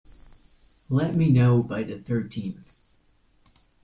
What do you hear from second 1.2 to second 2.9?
know by the thirteenth.